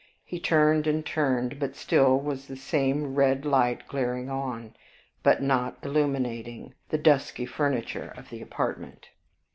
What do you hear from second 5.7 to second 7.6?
illuminating, the dusky